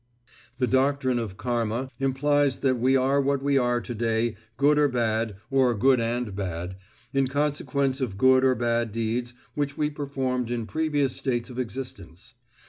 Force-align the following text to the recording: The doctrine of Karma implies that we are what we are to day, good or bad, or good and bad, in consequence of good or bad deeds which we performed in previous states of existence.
The 0.57 0.65
doctrine 0.65 1.19
of 1.19 1.37
Karma 1.37 1.91
implies 1.99 2.61
that 2.61 2.79
we 2.79 2.97
are 2.97 3.21
what 3.21 3.43
we 3.43 3.55
are 3.59 3.79
to 3.81 3.93
day, 3.93 4.35
good 4.57 4.79
or 4.79 4.87
bad, 4.87 5.35
or 5.51 5.75
good 5.75 5.99
and 5.99 6.35
bad, 6.35 6.75
in 7.13 7.27
consequence 7.27 8.01
of 8.01 8.17
good 8.17 8.43
or 8.43 8.55
bad 8.55 8.91
deeds 8.91 9.35
which 9.53 9.77
we 9.77 9.91
performed 9.91 10.49
in 10.49 10.65
previous 10.65 11.15
states 11.15 11.51
of 11.51 11.59
existence. 11.59 12.33